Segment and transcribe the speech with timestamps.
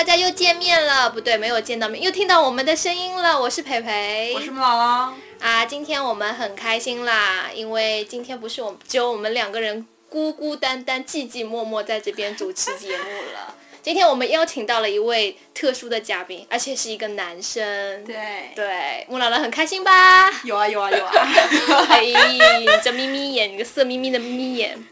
[0.00, 3.38] 大家又见面了，不对，没有见到面，又听到我们的声音了。
[3.38, 5.66] 我是培培，我是姥姥啊。
[5.66, 13.04] 今天我们很开心啦，因为今天不是我们只有我们两个人孤孤单单、寂寂寞寞在这边主持节目
[13.34, 13.54] 了。
[13.84, 18.02] 今天我们邀请到了一位特殊的嘉宾，而且是一个男生。
[18.06, 20.30] 对对，木姥姥很开心吧？
[20.44, 21.12] 有啊有啊有啊！
[21.92, 22.06] 哎，
[22.82, 24.82] 这眯眯眼，你个色眯眯的眯眯眼。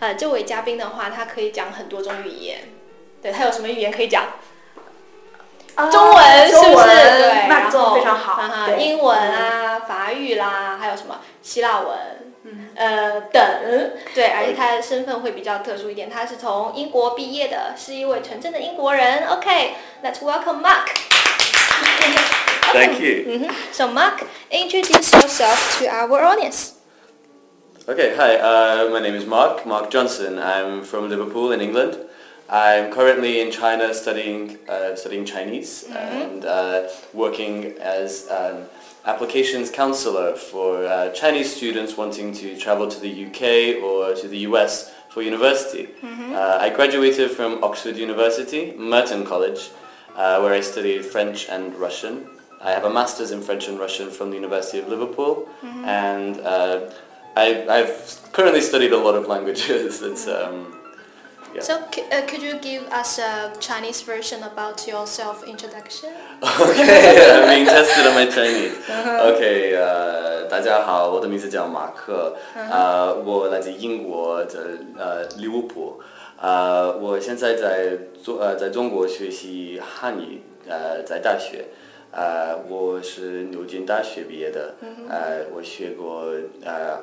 [0.00, 2.58] 呃，这位嘉宾的话，他可以讲很多种语言。
[3.25, 4.25] 对他有什么语言可以讲？
[5.89, 6.85] 中文是不是？
[6.85, 8.41] 对，然后非常好。
[8.77, 11.97] 英文啊，法语啦，还有什么希腊文？
[12.75, 13.41] 呃，等。
[14.13, 19.27] 对，而且他的身份会比较特殊一点，他是从英国毕业的，是一位纯正的英国人。
[19.27, 20.87] OK，Let's welcome Mark.
[22.73, 23.49] Thank you.
[23.71, 26.73] So Mark, introduce yourself to our audience.
[27.87, 28.35] Okay, hi.
[28.37, 29.65] Uh, my name is Mark.
[29.65, 30.37] Mark Johnson.
[30.37, 31.97] I'm from Liverpool in England.
[32.48, 35.96] I'm currently in China studying uh, studying Chinese mm-hmm.
[35.96, 38.66] and uh, working as an
[39.04, 44.38] applications counselor for uh, Chinese students wanting to travel to the UK or to the
[44.50, 45.88] US for university.
[46.02, 46.34] Mm-hmm.
[46.34, 49.70] Uh, I graduated from Oxford University, Merton College,
[50.14, 52.28] uh, where I studied French and Russian.
[52.60, 55.84] I have a master's in French and Russian from the University of Liverpool, mm-hmm.
[55.84, 56.90] and uh,
[57.36, 60.02] I, have currently studied a lot of languages.
[60.10, 60.75] It's um,
[61.56, 61.62] yeah.
[61.62, 66.10] So uh, could you give us a Chinese version about your self introduction?
[66.42, 68.74] Okay, I'm tested on my Chinese.
[68.88, 72.36] Okay, 呃，大家好，我的名字叫马克，
[72.70, 76.00] 呃，我来自英国的呃利物浦，
[76.40, 81.64] 呃，我现在在中呃在中国学习汉语，呃，在大学，
[82.12, 84.74] 呃，我是牛津大学毕业的，
[85.08, 86.26] 呃，我学过
[86.64, 87.00] 呃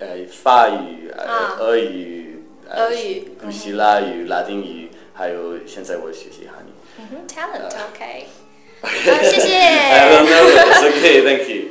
[0.00, 2.33] 呃法语、呃俄语。
[2.70, 6.70] 俄语、古希腊语、拉丁语，还有现在我学习汉语。
[6.98, 8.26] 嗯哼，talent，OK。
[9.22, 9.56] 谢谢。
[10.88, 11.62] OK，Thank you。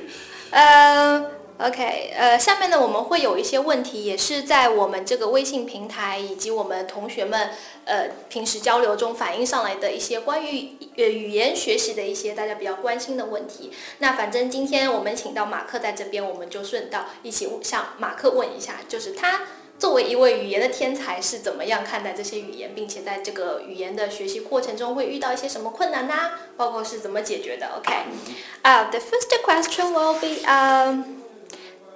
[0.51, 7.49] 呃，OK，呃，下面呢我们会有一些问题，也是在我们这个微信平台以及我们同学们
[7.85, 13.71] 呃平时交流中反映上来的一些关于呃语言学习的一些大家比较关心的问题。
[13.99, 19.41] 那反正今天我们请到马克在这边，我们就顺道一起向马克问一下，就是他。
[19.79, 26.13] 作为一位语言的天才，是怎么样看待这些语言，并且在这个语言的学习过程中会遇到一些什么困难呢？
[26.55, 27.93] 包括是怎么解决的？OK，
[28.61, 31.03] 啊，the first question will be，呃，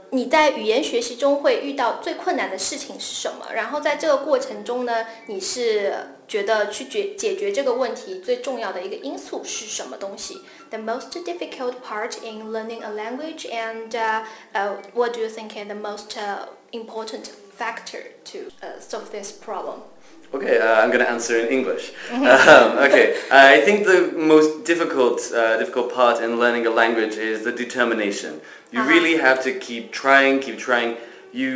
[0.09, 3.53] 你在语言学习中会遇到最困难的事情是什么？
[3.53, 5.93] 然后在这个过程中呢，你是
[6.27, 13.89] 觉得去解解决这个问题最重要的一个因素是什么东西？The most difficult part in learning a language and
[14.53, 16.17] uh, what do you think is the most
[16.71, 19.81] important factor to uh, solve this problem?
[20.33, 21.93] Okay, uh, I'm going to answer in English.
[22.11, 27.43] um, okay, I think the most difficult uh, difficult part in learning a language is
[27.43, 28.41] the determination.
[28.71, 28.93] You -huh.
[28.93, 30.97] really have to keep trying, keep trying.
[31.31, 31.51] You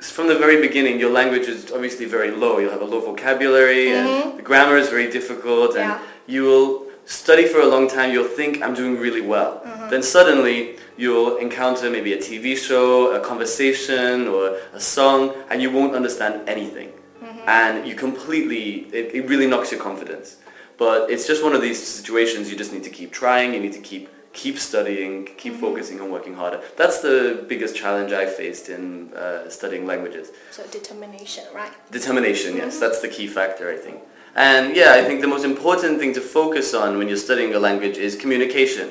[0.00, 2.58] from the very beginning, your language is obviously very low.
[2.58, 3.98] You'll have a low vocabulary, mm -hmm.
[3.98, 4.36] and mm-hmm.
[4.38, 6.34] the grammar is very difficult, and yeah.
[6.34, 8.12] you will study for a long time.
[8.12, 9.52] You'll think I'm doing really well.
[9.64, 9.90] Mm -hmm.
[9.90, 12.88] Then suddenly you'll encounter maybe a TV show,
[13.18, 14.42] a conversation, or
[14.74, 16.88] a song, and you won't understand anything.
[16.90, 17.48] Mm-hmm.
[17.60, 18.64] And you completely,
[18.98, 20.36] it, it really knocks your confidence.
[20.76, 23.76] But it's just one of these situations you just need to keep trying, you need
[23.80, 25.66] to keep keep studying, keep mm-hmm.
[25.66, 26.60] focusing on working harder.
[26.80, 30.26] That's the biggest challenge I faced in uh, studying languages.
[30.52, 31.72] So determination, right?
[31.90, 32.80] Determination, yes, mm-hmm.
[32.82, 33.98] that's the key factor, I think.
[34.34, 37.58] And yeah, I think the most important thing to focus on when you're studying a
[37.58, 38.90] language is communication.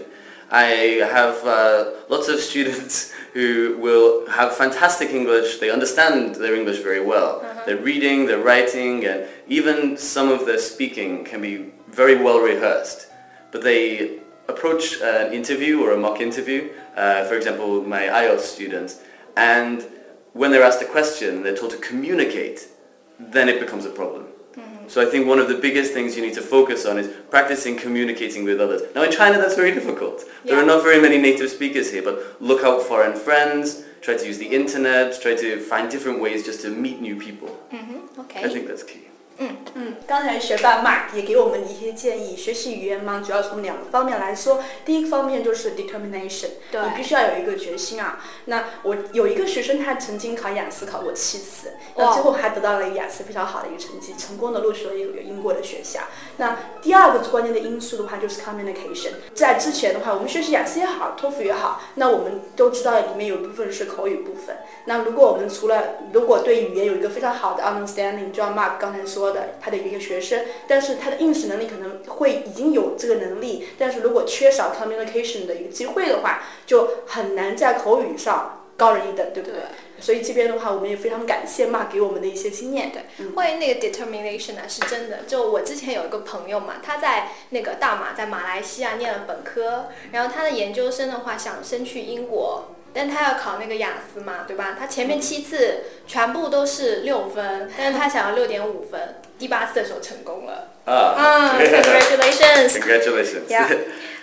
[0.51, 5.59] I have uh, lots of students who will have fantastic English.
[5.59, 7.41] They understand their English very well.
[7.43, 7.65] Uh-huh.
[7.65, 13.07] Their reading, their writing, and even some of their speaking can be very well rehearsed.
[13.51, 19.01] But they approach an interview or a mock interview, uh, for example, my IELTS students,
[19.37, 19.85] and
[20.33, 22.67] when they're asked a question, they're told to communicate,
[23.19, 24.27] then it becomes a problem.
[24.89, 27.77] So I think one of the biggest things you need to focus on is practicing
[27.77, 28.81] communicating with others.
[28.95, 30.23] Now in China that's very difficult.
[30.43, 30.55] Yeah.
[30.55, 34.17] There are not very many native speakers here, but look out for foreign friends, try
[34.17, 37.55] to use the internet, try to find different ways just to meet new people.
[37.71, 38.19] Mm-hmm.
[38.21, 38.43] Okay.
[38.43, 39.08] I think that's key.
[39.41, 42.35] 嗯嗯，刚才学霸 Mark 也给我们一些建议。
[42.35, 44.61] 学习语言嘛，主要从两个方面来说。
[44.83, 48.19] 第一个方面就是 determination，你必须要有一个决心啊。
[48.45, 56.01] 那我有一个学生，他曾经考雅思考过七次，那最后还得到了雅思非常好的一个成绩，成功的录取了一个英国的学校。
[56.35, 59.11] 那第二个关键的因素的话就是 communication。
[59.33, 64.57] 在之前的话，我们学习雅思也好，托福也好，那我们都知道里面有一部分是口语部分。
[64.83, 69.28] 那如果我们除了如果对语言有一个非常好的 understanding，就像 Mark 刚才说。
[69.29, 79.59] 说的，他的一个学生，但是他的应试能力可能会已经有这个能力，但是如果缺少 communication 的一个机会的话，就很难在口语上高人一等，对不对？
[79.99, 82.91] 所以这边的话，我们也非常感谢嘛，给我们的一些经验。
[82.91, 85.23] 对，关于那个 determination 呢，是真的。
[85.27, 94.75] 就我之前有一个朋友嘛，他在那个大马，在马来西亚念了本科，然后他的研究生的话想升去英国，但他要考那个雅思嘛，对吧？
[94.77, 100.69] 他前面七次全部都是六分，但是他想要六点五分，第八次的时候成功了。
[100.85, 102.79] 啊，Congratulations!
[102.79, 103.47] Congratulations!
[103.47, 103.69] Yeah.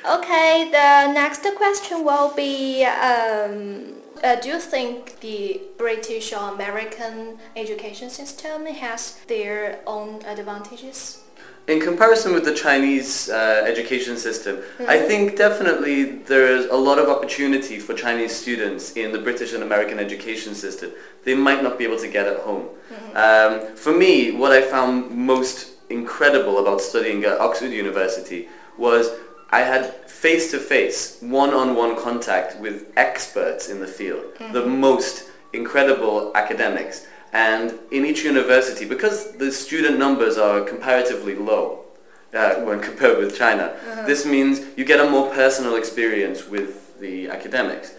[0.05, 3.95] Okay, the next question will be um.
[4.23, 11.19] Uh, do you think the British or American education system has their own advantages?
[11.69, 14.89] In comparison with the Chinese uh, education system, mm-hmm.
[14.89, 19.65] I think definitely there's a lot of opportunity for Chinese students in the British and
[19.65, 20.93] American education system.
[21.25, 22.69] They might not be able to get at home.
[22.69, 23.17] Mm-hmm.
[23.17, 28.49] Um, for me, what I found most incredible about studying at Oxford University
[28.79, 29.11] was
[29.51, 34.53] I had face-to-face, one-on-one contact with experts in the field, mm-hmm.
[34.53, 37.07] the most incredible academics.
[37.33, 41.85] And in each university, because the student numbers are comparatively low
[42.33, 44.07] uh, when compared with China, uh-huh.
[44.07, 47.93] this means you get a more personal experience with the academics.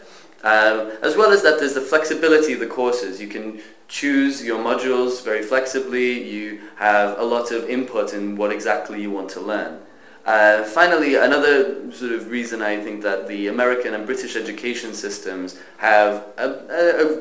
[0.43, 3.19] Um, as well as that, there's the flexibility of the courses.
[3.19, 6.23] You can choose your modules very flexibly.
[6.23, 9.79] You have a lot of input in what exactly you want to learn.
[10.27, 15.57] Uh, finally, another sort of reason I think that the American and British education systems
[15.77, 16.25] have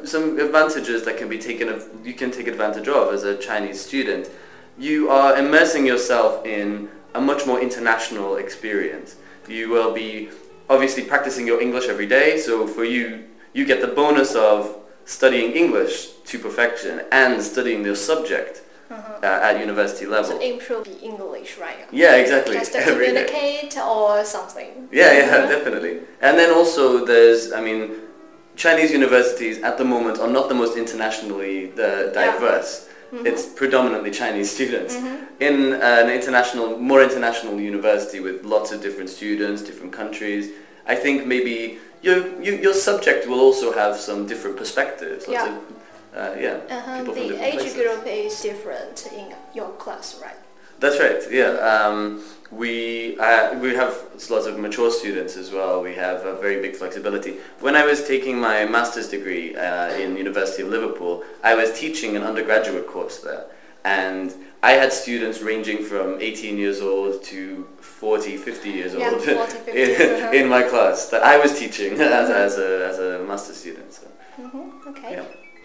[0.05, 3.81] some advantages that can be taken of, you can take advantage of as a Chinese
[3.81, 4.29] student.
[4.77, 9.15] You are immersing yourself in a much more international experience.
[9.47, 10.31] You will be
[10.69, 15.53] obviously practicing your English every day, so for you, you get the bonus of studying
[15.53, 19.21] English to perfection and studying the subject uh-huh.
[19.23, 20.39] uh, at university level.
[20.39, 21.87] To improve the English, right?
[21.93, 22.55] Yeah, exactly.
[22.55, 24.89] Just to communicate or something.
[24.93, 26.01] Yeah, yeah, definitely.
[26.21, 27.97] And then also there's, I mean,
[28.57, 32.87] Chinese universities at the moment are not the most internationally uh, diverse.
[32.87, 32.93] Yeah.
[33.19, 33.27] Mm-hmm.
[33.27, 34.97] It's predominantly Chinese students.
[34.97, 35.43] Mm-hmm.
[35.43, 40.51] In an international, more international university with lots of different students, different countries,
[40.87, 45.29] I think maybe your, your, your subject will also have some different perspectives.
[45.29, 45.57] Lots yeah.
[45.57, 45.76] Of,
[46.17, 46.61] uh, yeah.
[46.71, 47.05] Uh-huh.
[47.05, 47.75] The age places.
[47.75, 50.37] group is different in your class, right?
[50.79, 51.23] That's right.
[51.31, 51.53] Yeah.
[51.59, 53.93] Um, we uh, we have
[54.31, 55.83] lots of mature students as well.
[55.83, 57.39] We have a very big flexibility.
[57.61, 62.17] When I was taking my master's degree uh, in University of Liverpool, I was teaching
[62.17, 63.47] an undergraduate course there,
[63.85, 64.33] and
[64.63, 69.53] I had students ranging from 18 years old to 40, 50 years yeah, old 40,
[69.53, 69.71] 50.
[69.83, 70.31] in, uh-huh.
[70.33, 73.93] in, my class that I was teaching as, as, a, as a master student.
[73.93, 74.07] So.
[74.41, 74.89] Mm-hmm.
[74.89, 75.13] Okay.
[75.13, 75.25] Yeah.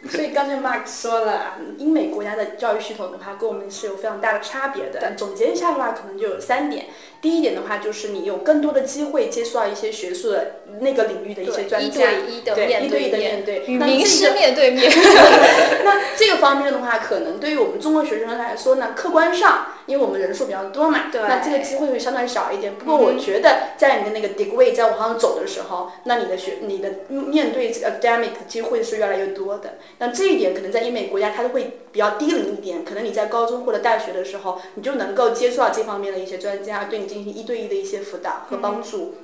[0.10, 5.14] 所以刚才 Mark 说了，英美国家的教育系统的话，跟我们是有非常大的差别的。
[5.16, 6.88] 总结一下的话，可能就有三点。
[7.22, 12.08] 第一点的话，就是你有更多的机会接触到一些学术的那个领域的一些专家，
[12.56, 14.92] 对一对一的面对，与名师面对面。
[15.86, 22.74] 那这个方面的话，可能对于我们中国学生来说呢，客观上，因为我们人数比较多嘛，那这个机会会相对少一点。
[22.76, 29.76] 不过我觉得，在你的那个 degree 在往上走的时候，那你的学你的面对 academic 机会是越来越多的。
[30.00, 37.12] 那这一点可能在英美国家它都会比较低龄一点，可能你在高中或者大学的时候，你就能够接触到这方面的一些专家，对你。
[37.12, 39.16] 进行一对一的一些辅导和帮助。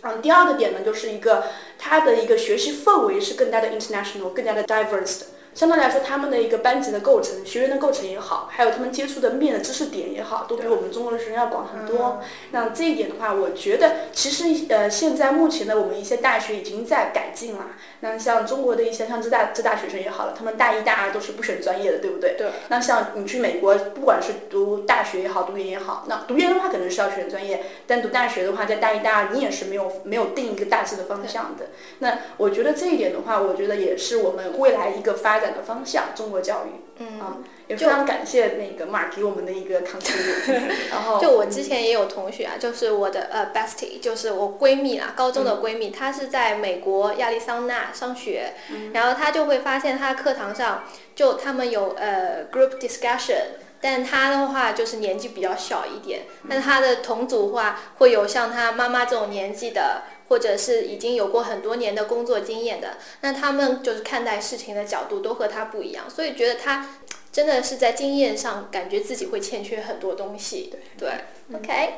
[0.00, 1.44] 嗯，第二个点呢，就是一个
[1.78, 5.24] 它的一个学习氛围是更加的 international，更加的 diverse。
[5.54, 12.20] 相对来说，他们的一个班级的构成、学员的构成也好，还有他们接触的面的知识点也好，都比我们中国的学生要广很多。
[12.50, 17.66] 那这一点的话，我觉得其实呃，现在目前的我们一些大学已经在改进了。
[18.00, 22.34] 那像中国的一些像浙大浙大学生也好了，他们大一、大二都是不选专业的，对不对？
[22.36, 22.48] 对。
[22.68, 31.68] 那像你去美国，不管是读大学也好，读研也好，那读研的话可能是要选专业，但读大学的话，在大一、大二你也是没有没有定一个大致的方向的。
[32.00, 36.04] 那我觉得这一点的话，我觉得也是我们未来一个发展的方向。
[36.14, 40.62] 中国教育，嗯，也非常感谢那个 Mark 给我们的一个 contribution。
[40.90, 48.54] 然后，就我之前也有同学啊，就是我的呃 bestie，就是我闺蜜啦，高中的闺蜜，她是在美国亚利桑那上学，
[48.92, 50.84] 然后她就会发现她课堂上
[51.14, 60.02] 就他们有呃 group discussion，但她的话就是年纪比较小一点，但她的同组话会有像她妈妈这种年纪的。
[60.28, 66.88] 或者是已经有过很多年的工作经验的，那他们就是看待事情的角度都和他不一样，所以觉得他
[67.32, 70.72] 真的是在经验上感觉自己会欠缺很多东西。
[70.96, 71.10] 对
[71.54, 71.94] ，OK，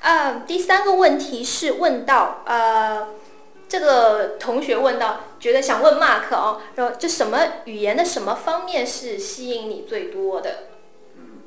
[0.00, 3.08] 啊，第三个问题是问到呃，
[3.68, 10.64] 这个同学问到，觉得想问 Mark 哦，然后就什么语言的什么方面是吸引你最多的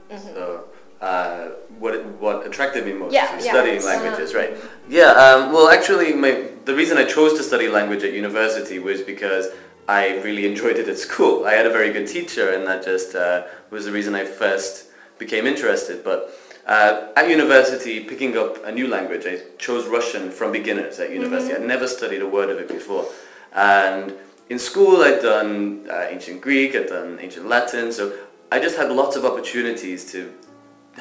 [0.10, 0.68] ？So
[1.02, 1.94] uh, what
[2.24, 3.52] what attracted me most Yeah, to yeah.
[3.54, 3.88] studying Uh-huh.
[3.94, 4.52] languages, right?
[4.88, 5.12] Yeah.
[5.26, 6.32] Um, well, actually, my,
[6.66, 9.48] the reason I chose to study language at university was because
[9.90, 11.46] I really enjoyed it at school.
[11.46, 14.88] I had a very good teacher, and that just uh, was the reason I first
[15.18, 16.04] became interested.
[16.04, 16.20] But
[16.68, 21.54] uh, at university, picking up a new language, I chose Russian from beginners at university.
[21.56, 23.06] I'd never studied a word of it before,
[23.54, 24.14] and
[24.50, 28.14] in school I'd done uh, ancient Greek, I'd done ancient Latin, so
[28.52, 30.32] I just had lots of opportunities to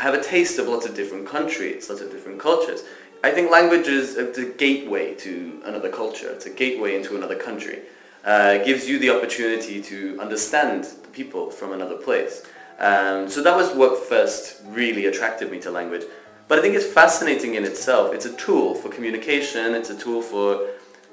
[0.00, 2.84] have a taste of lots of different countries, lots of different cultures.
[3.22, 6.30] I think language is a, a gateway to another culture.
[6.30, 7.80] It's a gateway into another country.
[8.24, 12.46] Uh, it gives you the opportunity to understand the people from another place.
[12.78, 16.04] Um, so that was what first really attracted me to language.
[16.48, 18.14] But I think it's fascinating in itself.
[18.14, 19.74] It's a tool for communication.
[19.74, 20.66] It's a tool for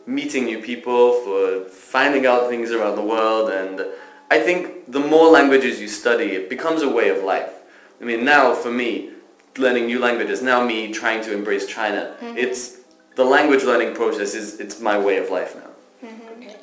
[0.05, 3.49] meeting new people, for finding out things around the world.
[3.49, 3.85] And
[4.31, 7.56] I think the more languages you study, it becomes a way of life.
[7.99, 9.09] I mean, now for me,
[9.57, 12.77] learning new languages, now me trying to embrace China, it's
[13.15, 15.71] the language learning process is it's my way of life now.
[16.03, 16.55] OK，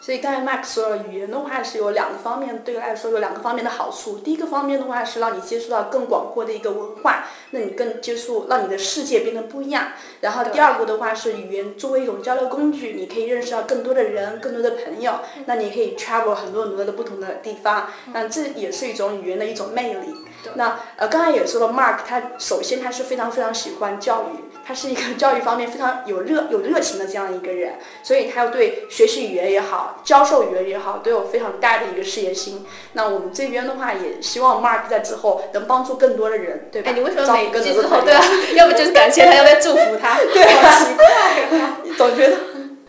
[0.00, 4.18] 所以刚才 Max 说了，语言的话是有两个方面，对我来说有两个方面的好处。
[4.18, 9.92] 第一个方面的话是让你接触到更广阔的一个文化，那你更接触，让你的世界变得不一样。
[10.22, 15.20] 然后第二个的话是语言作为一种交流工具，你可以认识到更多的人，更多的朋友。
[15.46, 20.16] 那你可以 travel 很多很多的不同的地方，那这也是一种语言的一种魅力。
[20.54, 32.66] 那呃，刚才也说了，Mark 他首先他是非常非常喜欢教育，他是一个教育方面非常有热有热情的这样一个人，所以他要对学习语言也好，教授语言也好，都有非常大的一个事业心。
[32.92, 36.90] 那我们这边的话，也希望 Mark 在之后能帮助更多的人，对吧？
[36.90, 38.22] 哎，你为什么招每句之后对啊？
[38.56, 40.16] 要不就是感谢他，要不要祝福他？
[40.32, 42.36] 对，好奇怪，总觉得。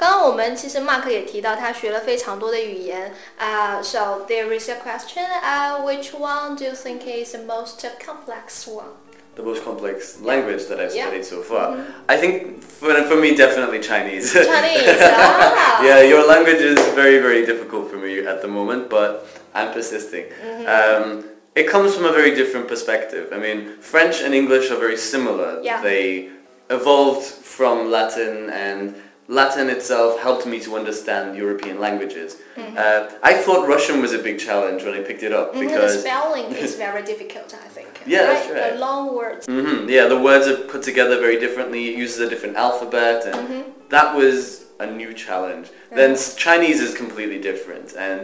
[0.00, 3.80] 刚刚我们其实 Mark 也提到，他学了非常多的语言啊。
[3.80, 5.24] Uh, so there is a question.
[5.42, 8.94] Uh, which one do you think is the most complex one?
[9.36, 11.08] The most complex language that I've Yeah.
[11.08, 11.76] studied so far.
[12.08, 14.32] I think for, for me, definitely Chinese.
[14.32, 14.98] Chinese.
[15.02, 15.84] ah.
[15.84, 20.24] yeah, your language is very, very difficult for me at the moment, but I'm persisting.
[20.66, 23.28] Um, it comes from a very different perspective.
[23.30, 25.60] I mean, French and English are very similar.
[25.62, 25.82] Yeah.
[25.82, 26.30] They
[26.70, 28.94] evolved from Latin and
[29.31, 32.29] Latin itself helped me to understand European languages.
[32.57, 35.65] Uh, I thought Russian was a big challenge when I picked it up Mhm, the
[35.67, 37.91] because spelling is very difficult, I think.
[38.05, 39.45] Yeah, that's The long words.
[39.45, 41.81] hmm Yeah, the words are put together very differently.
[41.91, 43.61] It uses a different alphabet, and Mm-hmm.
[43.95, 45.67] that was a new challenge.
[45.99, 46.11] Then
[46.45, 48.19] Chinese is completely different, and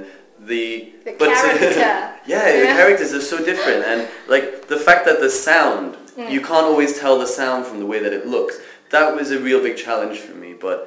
[0.52, 0.66] the
[1.06, 1.80] The but- character.
[2.34, 4.00] yeah, the characters are so different, and
[4.34, 6.32] like the fact that the sound Mm.
[6.32, 8.56] you can't always tell the sound from the way that it looks.
[8.90, 10.78] That was a real big challenge for me, but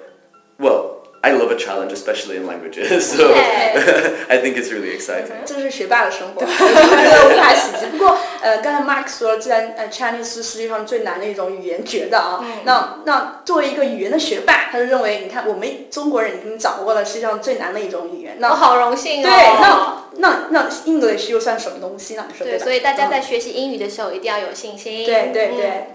[0.60, 1.00] well.
[1.22, 3.30] I love a challenge, especially in languages, so
[4.30, 5.44] I think it's really exciting.
[5.44, 7.84] 这是学霸的生活，无法喜极。
[7.88, 19.28] 不过，呃，刚才 Mark 说，既然呃 Chinese 是世界上最难的一种语言，觉得啊，那那作为一个语言的学霸，他就认为，你看我们中国人已经掌握了世界上最难的一种语言，那我好荣幸哦。
[19.28, 22.24] 对，那那那 English 又算什么东西呢？
[22.32, 25.04] 你说对，所以大家嗯在学习英语的时候一定要有信心。
[25.04, 25.86] 对对嗯对。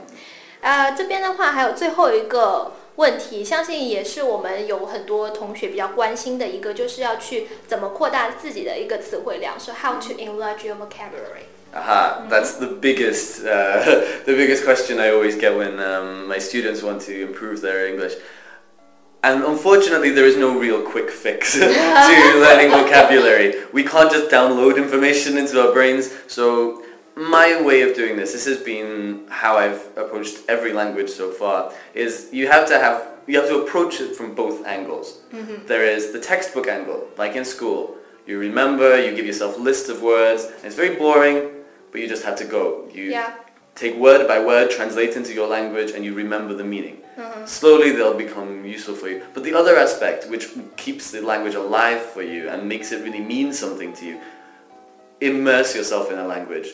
[0.61, 11.46] 呃，这边的话还有最后一个问题，相信也是我们有很多同学比较关心的一个，就是要去怎么扩大自己的一个词汇量，说 how to enlarge your vocabulary。
[11.72, 13.84] Aha, that's the biggest, uh,
[14.24, 18.14] the biggest question I always get when um, my students want to improve their English.
[19.22, 23.54] And unfortunately, there is no real quick fix to learning vocabulary.
[23.72, 26.10] We can't just download information into our brains.
[26.26, 26.82] So
[27.15, 31.71] my way of doing this, this has been how I've approached every language so far,
[31.93, 35.19] is you have to have, you have to approach it from both angles.
[35.31, 35.65] Mm-hmm.
[35.67, 37.95] There is the textbook angle, like in school.
[38.27, 41.51] You remember, you give yourself a list of words, and it's very boring,
[41.91, 42.89] but you just have to go.
[42.93, 43.33] You Yeah.
[43.75, 46.97] take word by word, translate into your language, and you remember the meaning.
[47.17, 47.45] Mm-hmm.
[47.45, 49.23] Slowly they'll become useful for you.
[49.33, 53.21] But the other aspect, which keeps the language alive for you and makes it really
[53.21, 54.19] mean something to you,
[55.21, 56.69] immerse yourself in a language.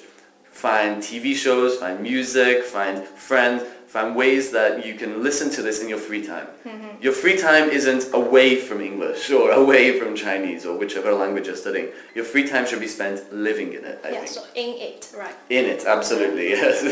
[0.51, 5.81] Find TV shows, find music, find friends, find ways that you can listen to this
[5.81, 6.47] in your free time.
[6.65, 7.01] Mm-hmm.
[7.01, 11.55] Your free time isn't away from English or away from Chinese or whichever language you're
[11.55, 11.89] studying.
[12.15, 14.27] Your free time should be spent living in it, I Yeah, think.
[14.29, 15.35] so in it, right?
[15.49, 16.83] In it, absolutely, yes.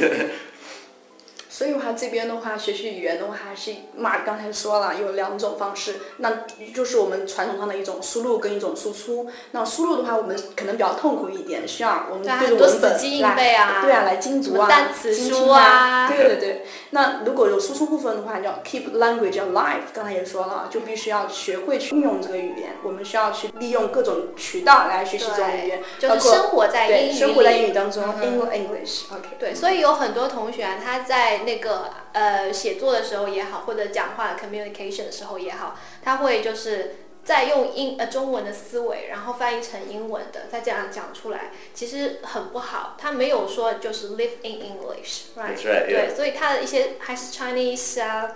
[1.59, 9.29] 所以的话，这边的话，学习语言的话，还是 Mark 刚才说了，有两种方式，那就是我们传统上的一种输入跟一种输出。
[9.51, 16.65] 那输入的话，我们可能比较痛苦一点，需要我们对着文本来，背啊对啊，来精读啊，单词书啊对对对。
[16.91, 19.91] 那如果有输出部分的话，叫 keep language alive。
[19.93, 22.77] 刚才也说了，就必须要学会去运用这个语言。
[22.83, 29.11] 我们需要去利用各种渠道来学习这种语言，就是生活在英语生活在英语当中，English。
[29.11, 29.27] OK。
[29.37, 36.95] 对，所以有很多同学他在那个呃写作的时候也好，或者讲话 communication 的时候也好，他会就是。
[37.21, 42.95] 再用英呃中文的思维，然后翻译成英文的，再这样讲出来，其实很不好。
[42.97, 45.61] 他没有说就是 live in English，right？
[45.61, 48.35] 对，所以他的一些还是 Chinese 啊，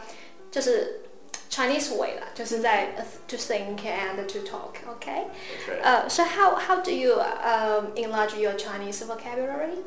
[0.51, 1.02] 就是
[1.52, 2.88] Chinese way 啦，就是在
[3.26, 5.24] to think and to talk。Okay？
[5.82, 9.78] 呃，so how how do you um enlarge your Chinese vocabulary?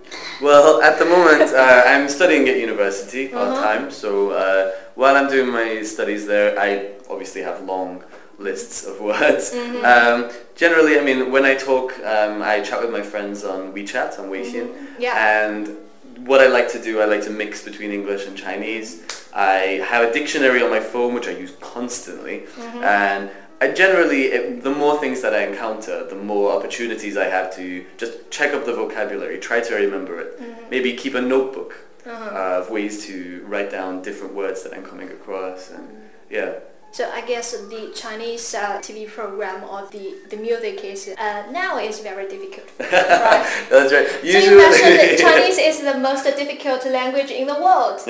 [0.42, 3.92] Well, at the moment, uh, I'm studying at university part time.
[3.92, 8.04] So uh, while I'm doing my studies there, I obviously have long
[8.38, 9.54] lists of words.
[9.54, 9.86] Mm-hmm.
[9.86, 14.20] Um, generally, I mean, when I talk, um, I chat with my friends on WeChat,
[14.20, 14.68] on Weixin.
[14.68, 15.02] Mm-hmm.
[15.02, 15.46] Yeah.
[15.46, 15.78] And
[16.27, 19.03] what I like to do, I like to mix between English and Chinese.
[19.35, 22.41] I have a dictionary on my phone, which I use constantly.
[22.41, 22.83] Mm-hmm.
[22.83, 23.31] And
[23.61, 27.85] I generally, it, the more things that I encounter, the more opportunities I have to
[27.97, 30.41] just check up the vocabulary, try to remember it.
[30.41, 30.71] Mm-hmm.
[30.71, 32.31] Maybe keep a notebook uh-huh.
[32.31, 35.71] uh, of ways to write down different words that I'm coming across.
[35.71, 36.01] And mm-hmm.
[36.31, 36.55] yeah.
[36.97, 41.77] So I guess the Chinese uh, TV program or the, the music is uh, now
[41.77, 42.65] is very difficult.
[42.81, 43.45] right?
[43.69, 44.09] That's right.
[44.25, 48.01] Usually so Chinese is the most difficult language in the world.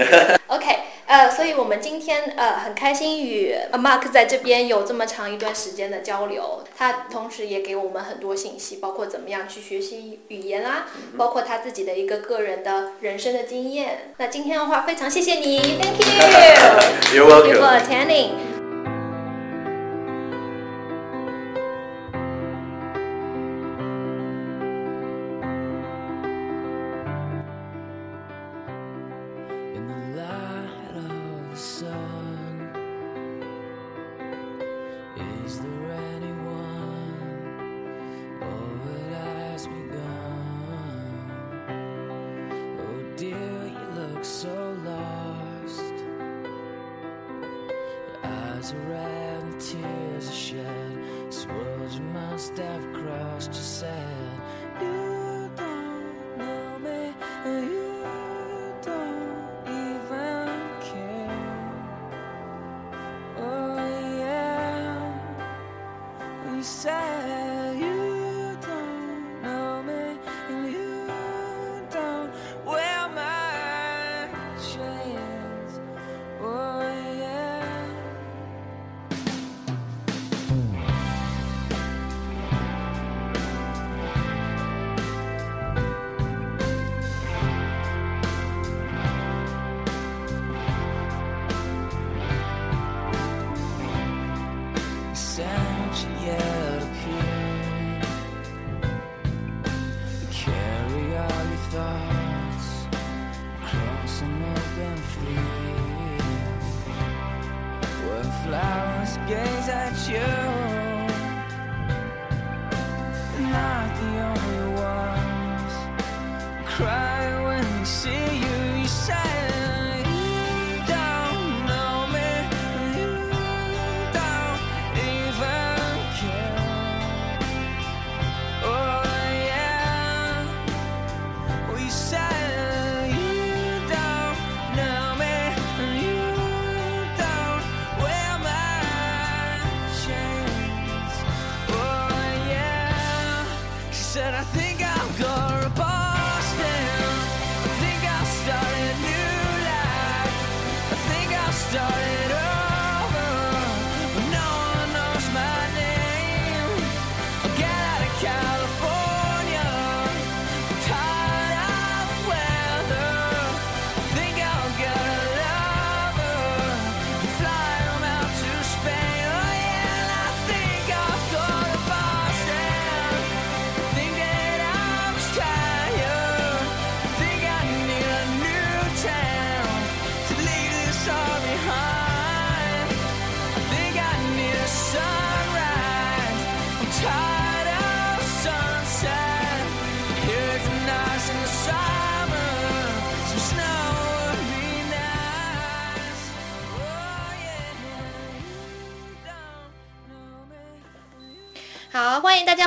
[0.47, 0.79] OK，
[1.09, 10.87] 呃，所以我们今天呃很开心与 Mark 在这边有这么长一段时间的交流，他同时也给我们很多信息，包括怎么样去学习语言啊，
[11.19, 14.13] 包括他自己的一个个人的人生的经验。
[14.19, 17.25] 那今天的话，非常谢谢你，Thank you.
[17.25, 17.57] You're welcome.
[17.57, 18.56] for attending.
[48.67, 50.99] eyes are red tears are shed.
[51.31, 54.41] Suppose you must have crossed your sand.
[54.81, 55.16] You
[110.09, 110.46] 大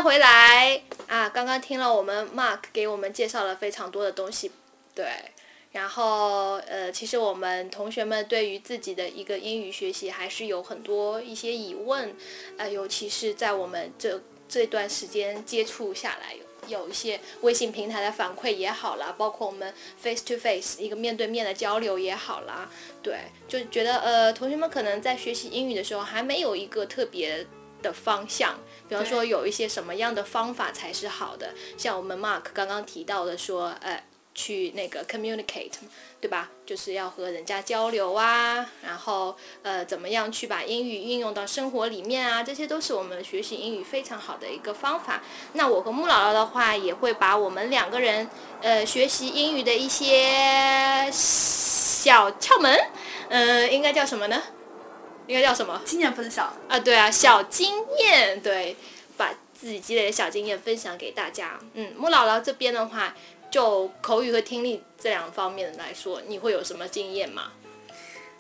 [0.02, 1.28] 回来啊！
[1.30, 4.52] 刚刚听了我们 Mark 给我们介绍了非常多的东西，
[4.96, 5.06] 对，
[5.74, 12.16] 然后，呃，其实我们同学们对于自己的一个英语学习还是有很多一些疑问，
[12.58, 16.36] 呃，尤其是在我们这这段时间接触下来，
[16.68, 22.70] 有一些微信平台的反馈也好啦，包括我们 face to face 一个面对面的交流也好啦，
[23.04, 27.46] 对，就觉得呃，同学们可能在学习英语的时候还没有一个特别
[27.82, 28.60] 的方向，
[28.90, 34.04] 比方说有一些什么样的方法才是好的，像我们 Mark 刚刚提到的说，呃。
[34.36, 35.74] 去那个 communicate，
[36.22, 36.50] 对吧？
[36.66, 42.42] 就是要和人家交流啊，然后呃，怎么样去把英语运用到生活里面啊？
[42.42, 45.22] 这些都是我们学习英语非常好的一个方法。
[45.54, 48.30] 那我和穆姥姥的话，也会把我们两个人
[48.62, 52.80] 呃学习英语的一些小窍门，
[53.28, 54.42] 呃，应该叫什么呢？
[55.30, 55.82] 应该叫什么？
[55.86, 58.76] 经验分享啊，对啊，小经验，对，
[59.16, 61.58] 把自己积累的小经验分享给大家。
[61.76, 63.16] 嗯，穆姥姥这边的话。
[63.52, 67.52] 就口语和听力这两方面来说，你会有什么经验吗？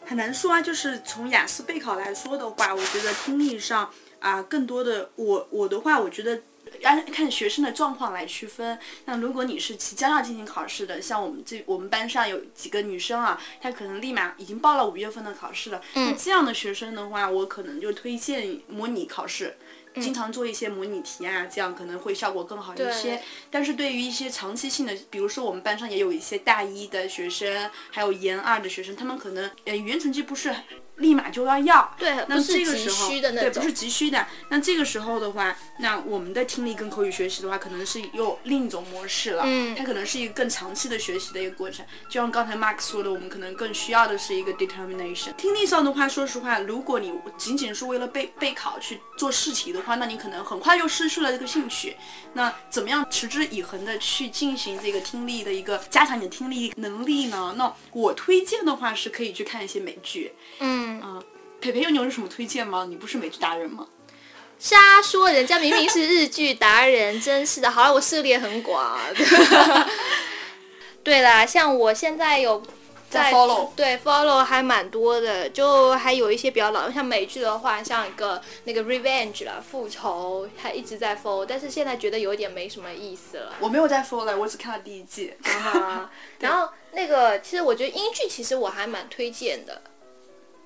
[0.06, 6.39] 很难说啊，就是从雅思备考来说的话，我觉得听力上啊，更多的我我的话，我觉得
[6.84, 8.78] 按看学生的状况来区分。
[9.06, 15.82] 那如果你是即将要进行考试的，像我们这我们班上有几个女生啊，她可能立马已经报了五月份的考试了。
[15.94, 19.56] 那这样的学生的话，我可能就推荐模拟考试。
[19.96, 23.20] 经常做一些模拟题啊，这样可能会效果更好一些。
[23.50, 30.56] 但是对于一些长期性的，比如说我们班上也有一些大一的学生，还有研二的学生，他们可能呃语言成绩不是。
[31.00, 34.26] 立马就要要，对，那这个时候，对，不是急需的。
[34.50, 39.44] 那这个时候的话，那我们的听力跟口语学习的话，可能是又另一种模式了。
[39.46, 41.86] 嗯，它可能是一个更长期的学习的一个过程。
[42.10, 45.34] 就像刚才 Mark 说的，我们可能更需要的是一个 determination。
[45.36, 51.96] 听力上的话，说实话，如果你仅仅是为了备备考去做试题的话，那你可能很快就失去了这个兴趣。
[52.34, 57.56] 那怎么样持之以恒的去进行这个听力的一个加强你的听力能力呢？
[57.58, 60.34] 那我推荐的话是可以去看一些美剧。
[60.60, 60.88] 嗯。
[61.02, 61.21] 啊，
[61.62, 62.86] 培培，你有什么推荐吗？
[62.89, 63.86] 你不是美剧达人吗？
[64.58, 67.69] 瞎说，人家明明是日剧达人， 真是的。
[67.71, 68.99] 好了，我涉猎很广。
[71.02, 72.62] 对啦，像我现在有
[73.10, 83.54] 在 follow，对 follow 还蛮多的，就还有一些比较老，像美剧的话，像一个那个 Revenge 啦，复仇，还一直在 follow，但是现在觉得有点没什么意思了。
[83.62, 85.34] 我没有在 follow 了，我只看了第一季。
[86.39, 89.82] 然后那个，其实我觉得英剧其实我还蛮推荐的。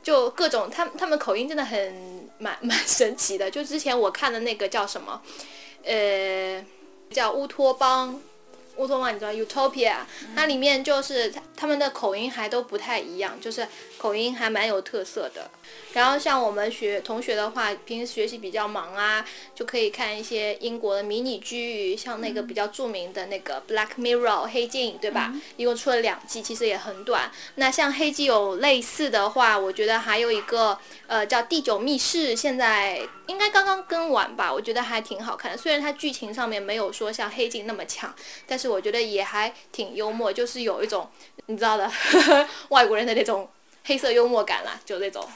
[0.04, 3.50] 就各种，他他们口音真的很蛮蛮神奇的。
[3.50, 5.22] 就之前我看的那个叫什么，
[5.84, 6.64] 呃，
[7.10, 8.22] 叫乌托邦，
[8.76, 10.00] 乌托邦你知道，Utopia，
[10.36, 13.68] 它里面就是他他们的口音还都不太一样，就是
[14.04, 15.50] 口音还蛮有特色的。
[15.94, 25.34] 然后像我们学同学的话，平时学习比较忙啊，就可以看一些英国的迷你剧，像那个比较著名的那个《Black Mirror》黑镜，对吧？
[25.56, 27.32] 一共出了两季，其实也很短。
[27.56, 34.52] 那像黑镜有类似的话，我觉得还有一个呃叫《第九密室》，现在应该刚刚更完吧？
[34.52, 35.58] 我觉得还挺好看的。
[35.58, 38.14] 虽然它剧情上面没有说像黑镜那么强，
[38.46, 41.10] 但是我觉得也还挺幽默，就是有一种
[41.46, 41.90] 你知道的
[42.70, 43.50] 外国人的那种
[43.86, 45.28] 黑色幽默感啦，就那种。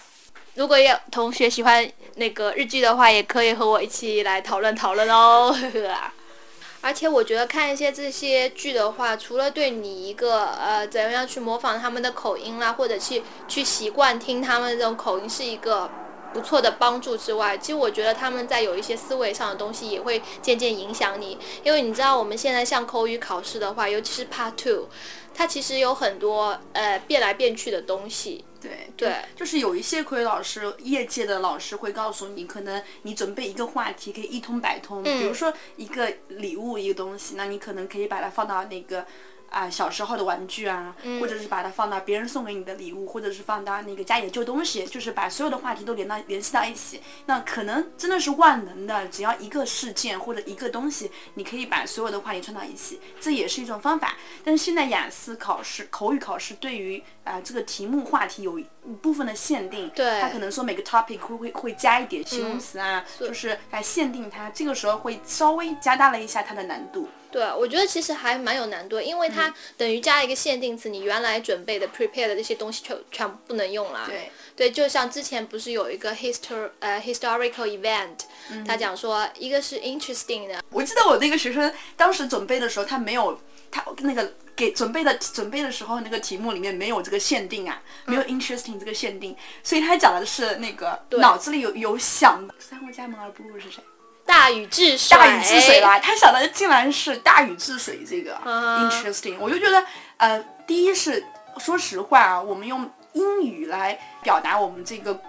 [0.56, 5.56] 如果有同学喜欢那个日剧的话，也可以和我一起来讨论讨论哦。
[6.82, 15.90] 而且我觉得看一些这些剧的话，除了对你一个呃怎样去模仿他们的口音啦，或者去去习惯听他们这种口音是一个
[16.34, 21.38] 不错的帮助之外，其实我觉得他们在有一些思维上的东西也会渐渐影响你。
[21.64, 24.88] 因为你知道我们现在像口语考试的话，尤其是 Part Two，
[25.38, 28.44] 它其实有很多呃变来变去的东西。
[28.60, 39.06] 对对，就是有一些口语老师，业界的老师会告诉你，可能你准备一个话题可以一通百通，比如说一个礼物一个东西，那你可能可以把它放到那个。
[39.50, 47.02] 啊，小时候的玩具啊，或者是把它放到别人送给你的礼物，或者是放到那个家里的旧东西，就是把所有的话题都连到联系到一起。
[47.26, 54.16] 那可能真的是万能的，只要一个事件或者一个东西，你可以把所有的话题串到一起，这也是一种方法。
[54.44, 58.66] 但是现在雅思考试、口语考试对于啊这个题目话题有一
[59.02, 67.08] 部分的限定，对，它可能说每个 topic 会会会加一点形容词啊，就是来限定它，这个时候会稍微加大了一下它的难度。
[67.32, 74.06] 对，我觉得其实还蛮有难度，因为它等于加了一个限定词，你原来准备的 prepare 的这些东西全全部不能用了。
[74.08, 78.20] 对，对，就像之前不是有一个 histor 呃 historical event，
[78.66, 80.64] 他讲说一个是 interesting 的。
[80.70, 93.84] 我记得我那个学生当时准备的时候，他没有他那个给准备的准备的时候那个题目里面没有这个限定啊，没有 interesting 这个限定，所以他讲的是那个脑子里有有想三户家门而不入是谁？
[94.28, 95.98] 大禹治水，大禹治水啦！
[95.98, 99.38] 他想的竟然是大禹治水这个，interesting。
[99.40, 99.84] 我就觉得，
[100.18, 101.26] 呃，第一是
[101.58, 105.20] 说实话啊，我们用英语来表达我们这个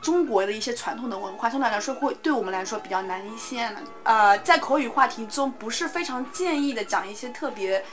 [0.00, 3.70] 中国的一些传统的文化，相对来说会对我们来说比较难一些。
[4.04, 7.84] 呃，在口语话题中不是非常建议的讲一些特别。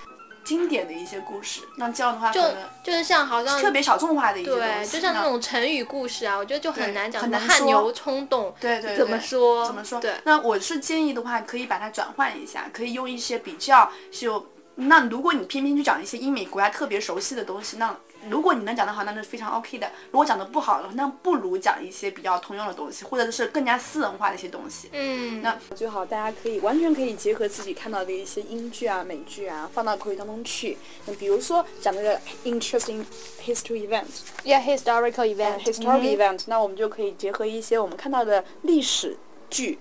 [0.43, 2.41] 经典的一些故事，那这样的话，就
[2.83, 9.65] 就是像好像特别小众化的一些对，就像那种成语故事啊，我觉得就很难讲，很难汗牛充栋，对对，怎么说？
[9.65, 9.99] 怎么说？
[9.99, 17.95] 对，那我是建议的话，可以把它转换一下，可以用一些比较是有，那如果你偏偏去讲一些英美国家特别熟悉的东西，那。
[18.29, 19.91] 如果你能讲得好，那是非常 OK 的。
[20.11, 24.89] 如果讲得不好的话，那不如讲一些比较通用的东西，或者是更加私人化的一些东西。
[24.91, 30.77] 嗯，那最好大家可以完全可以结合自己看到的一些英剧啊、美剧啊，放到口语当中去。
[31.07, 33.03] 那比如说讲那个 interesting
[33.43, 39.17] history event，yeah，historical event，historical event，那我们就可以结合一些我们看到的历史
[39.49, 39.79] 剧，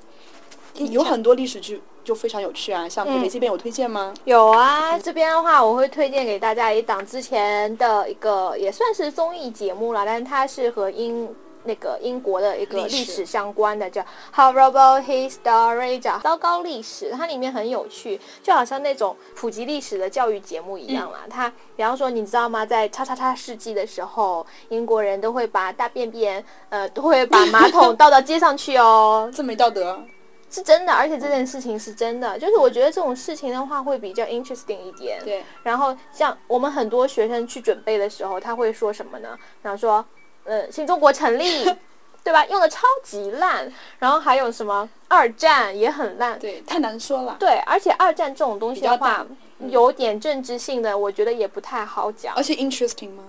[0.76, 1.82] 有很多历史剧。
[2.02, 2.88] 就非常有趣啊！
[2.88, 4.12] 像北北这边有推荐吗？
[4.24, 11.28] 有啊，这边的话我会推荐给大家一档之前的一个也算是综艺节目了，但是它是和英
[11.64, 14.02] 那个英国的一个历史相关的，叫
[14.34, 17.10] Horrible History，叫糟糕历史。
[17.10, 21.18] 它里面很有趣，就好像那种普及历史的教育节目一样啦。
[21.28, 22.64] 它比方说，你知道吗？
[22.64, 30.02] 在叉叉叉世纪的时候，英国人都会把大便便呃都会把马桶倒到街上去哦， 这没道德。
[30.50, 35.20] 是真的，而且这件事情是真的，就是我觉得这种事情的话会比较 interesting 一点。
[35.24, 35.44] 对。
[35.62, 39.38] 然后像我们很多学生去准备的时候，他会说什么呢？
[39.62, 40.04] 然后说，
[40.44, 41.64] 呃，新中国成立，
[42.24, 42.44] 对吧？
[42.46, 43.72] 用的超级烂。
[44.00, 46.38] 然后还有什么二战也很烂。
[46.38, 47.36] 对，太难说了。
[47.38, 49.24] 对，而且二战这种东西的话，
[49.68, 52.34] 有点政治性的，我觉得也不太好讲。
[52.34, 53.24] 而且 interesting 吗？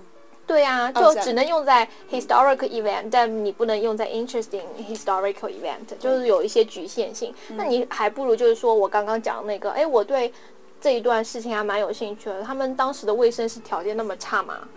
[0.52, 7.34] 对呀，就只能用在 historical event，但你不能用在 interesting historical event，就是有一些局限性。
[7.56, 10.32] 那你还不如就是说我刚刚讲那个，哎，我对
[10.82, 12.42] 这一段事情还蛮有兴趣的。
[12.42, 14.68] 他们当时的卫生是条件那么差吗？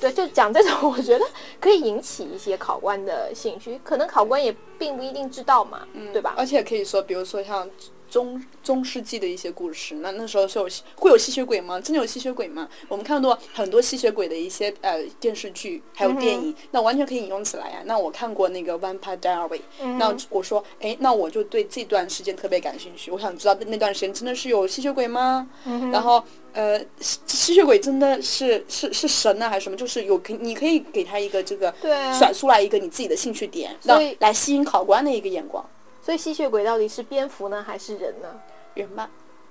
[0.00, 1.24] 对，就讲这种，我觉得
[1.60, 3.80] 可以引起一些考官的兴趣。
[3.82, 6.34] 可能考官也并不一定知道嘛，对吧？
[6.36, 7.68] 而且可以说，比如说像。
[8.10, 11.80] 中中世纪的一些故事，那那时候是有会有吸血鬼吗？
[11.80, 12.68] 真的有吸血鬼吗？
[12.88, 17.82] 我们看过很多吸血鬼的一些呃电视剧，还有电影，那完全可以引用起来呀。
[17.84, 19.60] 那我看过那个《Vampire Diary》，
[19.98, 25.48] 那我说，哎，那我就对这段时间特别感兴趣，我想知道那段时间真的是有吸血鬼吗？
[25.92, 29.76] 然后，呃，吸血鬼真的是是是神呢，还是什么？
[29.76, 35.64] 就是有可你可以给他一个这个对甩出来一个你自己的兴趣点，让来吸引考官的一个眼光。
[36.06, 38.28] 所以吸血鬼到底是蝙蝠呢，还是人呢？
[38.74, 39.10] 人吧，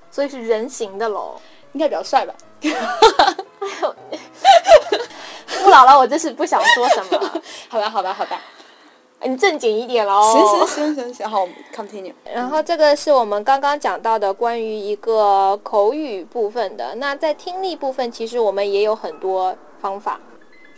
[0.10, 1.36] 所以是人形的喽，
[1.74, 2.34] 应该比较帅吧。
[2.62, 2.70] 哎
[3.82, 3.96] 呦，
[5.66, 7.42] 不姥姥，我真是不想说什么。
[7.68, 8.40] 好吧，好吧，好吧，
[9.24, 10.22] 你正经一点喽。
[10.32, 12.14] 行行行行行，好，continue。
[12.34, 16.96] 然后这个是我们刚刚讲到的关于一个口语部分的。
[16.96, 20.22] 那在听力部分，其实我们也有很多方法。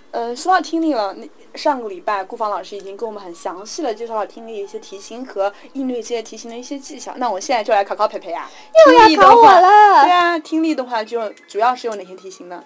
[0.10, 1.28] 呃，说到听力了，那。
[1.58, 7.14] 上个礼拜，顾芳老师已经跟我们很详细的介绍了听力一些题型和应对这些题型的一些技巧。
[7.18, 8.50] 那我现在就来考考培培啊，
[8.88, 10.04] 又要考我了。
[10.04, 12.64] 对啊，听力的话就主要是有哪些题型呢？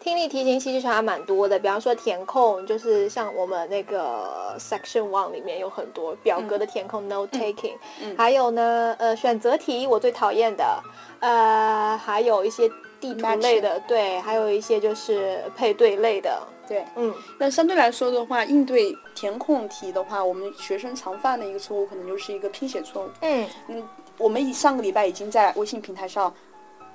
[0.00, 7.72] 听力题型其实还蛮多的，比方说填空，就是像我们那个 section one 里面有很多表格的填空 note taking，
[8.14, 10.78] 还有呢，呃，选择题我最讨厌的，
[11.20, 12.70] 呃，还有一些
[13.04, 16.42] 地图类的，对，还有一些就是配对类的。
[16.66, 23.10] 对，嗯，那相对来说的话，应对填空题的话，我们学生常犯的一个错误，可能就是一个拼写错误。
[23.20, 23.86] 嗯嗯，
[24.16, 26.32] 我们以上个礼拜已经在微信平台上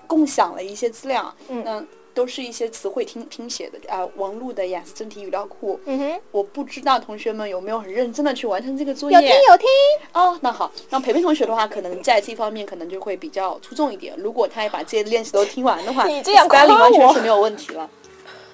[0.08, 5.80] 共享了一些资料，嗯，那都是一些词汇听听写的啊，王璐的雅思真题语料库。
[5.86, 9.16] 嗯哼，我不知道同学们有没有很认真的去完成这个作业？
[9.16, 9.68] 有听有听。
[10.14, 14.14] 哦，那好，那培培同学的话，可能在这方面可能就会比较出众一点。
[14.18, 17.90] 如果他也把这些练习都听完的话，你这样管理完全是没有问题了。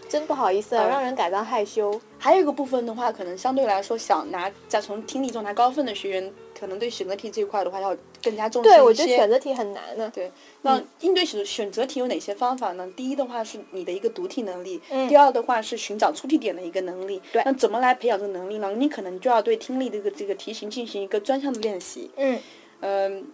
[0.08, 2.00] 真不好意思，啊让人感到害羞。
[2.18, 10.12] 还有一个部分的话，可能相对来说，想拿再从听力中拿高分的学员，可能对选择题这一块的话要更加重视对，我觉得选择题很难呢。
[10.14, 12.88] 对，那应对选选择题有哪些方法呢？
[12.96, 17.22] 第一的话是你的一个读题能力，嗯第二的话是寻找出题点的一个能力。
[17.32, 18.72] 对，那怎么来培养这个能力呢？
[18.78, 22.10] 你可能就要对听力这个这个题型进行一个专项的练习。
[22.16, 22.40] 嗯，
[22.82, 23.28] 嗯，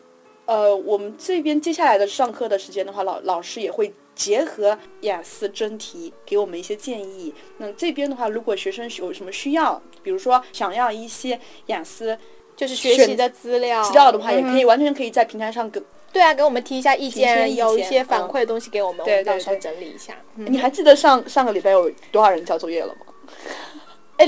[0.46, 3.94] 呃，我们这边接下来的上课的时间的话，老老师也会。
[4.16, 7.34] 结合雅思真题给我们一些建议。
[7.58, 12.18] 那这边的话，如果学生有什么需要，比如说想要一些雅思
[12.56, 15.82] 就是学习的资料资料的话，也可以完全可以在平台上给
[16.14, 20.16] 对啊，给我们提一下意见，有一些反馈的东西给我们，我们到时候整理一下。
[20.36, 23.02] 你还记得上上个礼拜有多少人交作业了吗？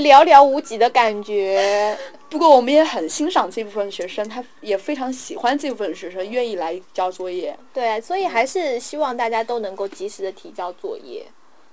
[0.00, 1.96] 寥寥无几的感觉。
[2.30, 7.56] 不过我们也很欣赏这部分学生，他也非常喜欢这部分学生，愿意来交作业。
[7.72, 11.24] 对，所以还是希望大家都能够及时的提交作业。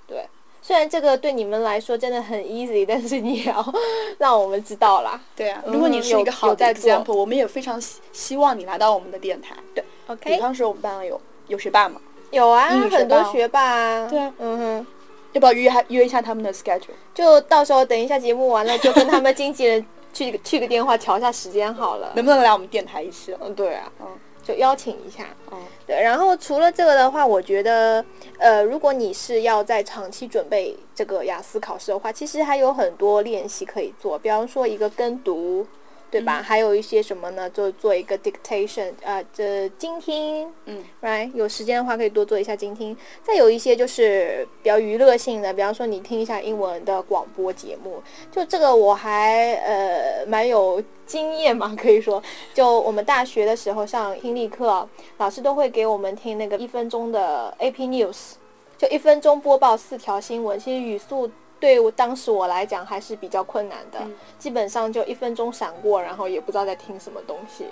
[0.07, 0.23] 对，
[0.61, 3.73] 虽然这个对你们来说真的很 easy，但是你也要
[4.19, 5.19] 让我们知道啦。
[5.35, 9.55] 对啊，如果你是一个好的 example，我们也非常希希望你来到我们的电台。
[9.73, 10.35] 对，OK。
[10.35, 11.99] 比方说我们班上有有学霸吗？
[12.29, 14.07] 有啊，很多学霸。
[14.07, 14.87] 对啊，嗯哼。
[15.33, 16.89] 要不要约约一下他们的 schedule？
[17.13, 22.11] 就到时候等一下节目完了，就跟他们经纪人去去个电话，调一下时间好了。
[22.15, 23.37] 能不能来我们电台一次？
[23.41, 24.07] 嗯，对啊，嗯，
[24.43, 25.25] 就邀请一下。
[25.51, 26.01] 嗯，对。
[26.01, 28.03] 然后除了这个的话，我觉得，
[28.37, 35.65] 呃，如果你是要在长期准备这个雅思考试的话，其实还有很多练习可以做，比方说一个跟读。
[36.11, 36.41] 对吧？
[36.43, 37.49] 还有一些什么呢？
[37.49, 42.95] 就做一个 dictation，呃，这精听，嗯，right，有时间的话可以多做一下精听。
[43.23, 52.21] 再有一些就是比较娱乐性的，比方说你听一下英文的广播节目，就这个我还呃蛮有经验嘛，可以说，
[52.53, 54.85] 就我们大学的时候上听力课，
[55.17, 58.33] 老师都会给我们听那个一分钟的 AP News，
[58.77, 61.31] 就一分钟播报四条新闻，其实语速。
[61.61, 64.05] 对我当时我来讲还是比较困难的，
[64.39, 67.67] 基本上就一分钟闪过，然后也不知道在听什么东西，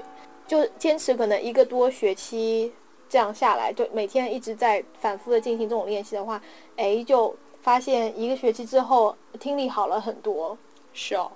[0.47, 2.71] 就坚持可能一个多学期
[3.09, 6.39] 这样下来，就每天一直在反复的进行这种练习的话，
[6.77, 10.55] 哎，就发现一个学期之后听力好了很多。
[10.93, 11.31] 是哦。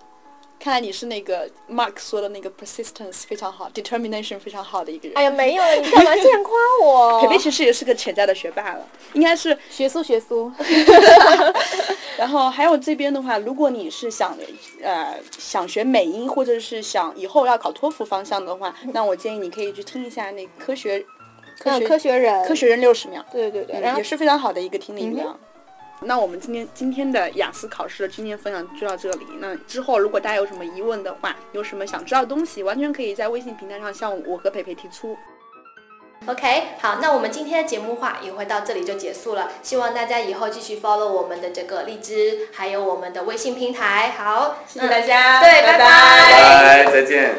[0.64, 5.18] 看来你是那个 Mark 说的那个 persistence 非常好，determination 非常好的一个人。
[5.18, 7.20] 哎呀，没有，你干嘛这样夸我？
[7.28, 10.50] 培培其实也是个潜在的学霸了，应该是学苏学苏。
[12.18, 14.38] 然后还有这边的话，如果你是想
[14.82, 21.06] 呃想学美音，或者是想以后要考托福方向的话，那我建议你可以去听一下那科学
[21.60, 23.22] 科学科学人科学人六十秒。
[23.30, 25.38] 对对对，然后也是非常好的一个听力量。
[26.06, 29.26] 那我们今天今天的雅思考试的经验分享就到这里。
[29.40, 35.18] 那之后如果大家有什么疑问的话，有什么想知道的东西，完全可以在微信平台上向我和培培提出。
[36.26, 39.52] OK，好，那我们今天的节目话也会到这里就结束了。
[39.62, 44.14] 希望大家以后继续 follow 我们的这个荔枝，还有我们的微信平台。
[44.18, 47.36] 好，谢谢大家，对，拜拜，拜拜，再见。